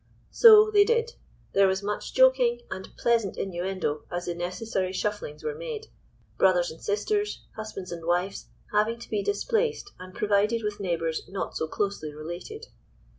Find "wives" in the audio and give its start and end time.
8.03-8.47